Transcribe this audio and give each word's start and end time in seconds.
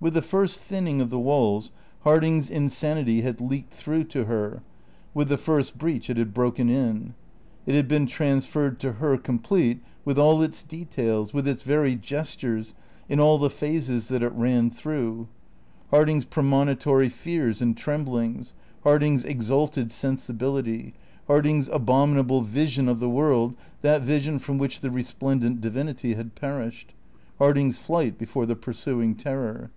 With 0.00 0.14
the 0.14 0.22
first 0.22 0.62
thinning 0.62 1.00
of 1.00 1.10
the 1.10 1.18
walls 1.18 1.72
Harding's 2.02 2.50
insanity 2.50 3.22
had 3.22 3.40
leaked 3.40 3.74
through 3.74 4.04
to 4.04 4.26
her, 4.26 4.62
with 5.12 5.28
the 5.28 5.36
first 5.36 5.76
breach 5.76 6.08
it 6.08 6.16
had 6.16 6.32
broken 6.32 6.68
in. 6.70 7.14
It 7.66 7.74
had 7.74 7.88
been 7.88 8.06
transferred 8.06 8.78
to 8.78 8.92
her 9.02 9.16
complete 9.16 9.80
with 10.04 10.16
all 10.16 10.40
its 10.40 10.62
details, 10.62 11.34
with 11.34 11.48
its 11.48 11.62
very 11.62 11.96
gestures, 11.96 12.76
in 13.08 13.18
all 13.18 13.38
the 13.38 13.50
phases 13.50 14.06
that 14.06 14.22
it 14.22 14.30
ran 14.34 14.70
through; 14.70 15.26
Harding's 15.90 16.24
premonitory 16.24 17.08
fears 17.08 17.60
and 17.60 17.76
tremblings; 17.76 18.54
Harding's 18.84 19.24
exalted 19.24 19.90
sensibility; 19.90 20.94
Harding's 21.26 21.68
abominable 21.70 22.42
vision 22.42 22.88
of 22.88 23.00
the 23.00 23.10
world, 23.10 23.54
that 23.82 24.02
vision 24.02 24.38
from 24.38 24.58
which 24.58 24.80
the 24.80 24.92
resplendent 24.92 25.60
divinity 25.60 26.14
had 26.14 26.36
perished; 26.36 26.94
Harding's 27.40 27.78
flight 27.78 28.16
before 28.16 28.46
the 28.46 28.54
pursuing 28.54 29.16
Terror. 29.16 29.72